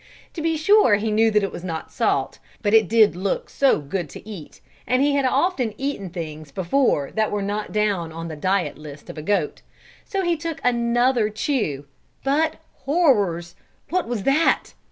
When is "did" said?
2.89-3.15